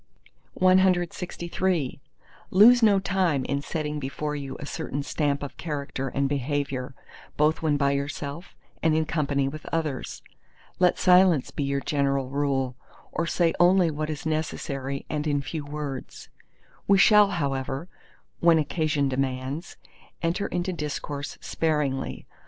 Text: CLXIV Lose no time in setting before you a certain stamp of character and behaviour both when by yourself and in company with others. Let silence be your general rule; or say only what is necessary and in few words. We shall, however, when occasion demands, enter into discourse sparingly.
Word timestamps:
CLXIV 0.59 1.99
Lose 2.49 2.81
no 2.81 2.97
time 2.99 3.45
in 3.45 3.61
setting 3.61 3.99
before 3.99 4.35
you 4.35 4.57
a 4.59 4.65
certain 4.65 5.03
stamp 5.03 5.43
of 5.43 5.55
character 5.57 6.07
and 6.07 6.27
behaviour 6.27 6.95
both 7.37 7.61
when 7.61 7.77
by 7.77 7.91
yourself 7.91 8.55
and 8.81 8.95
in 8.95 9.05
company 9.05 9.47
with 9.47 9.67
others. 9.67 10.23
Let 10.79 10.97
silence 10.97 11.51
be 11.51 11.65
your 11.65 11.81
general 11.81 12.29
rule; 12.31 12.75
or 13.11 13.27
say 13.27 13.53
only 13.59 13.91
what 13.91 14.09
is 14.09 14.25
necessary 14.25 15.05
and 15.07 15.27
in 15.27 15.39
few 15.39 15.63
words. 15.63 16.29
We 16.87 16.97
shall, 16.97 17.27
however, 17.29 17.87
when 18.39 18.57
occasion 18.57 19.07
demands, 19.07 19.77
enter 20.23 20.47
into 20.47 20.73
discourse 20.73 21.37
sparingly. 21.41 22.25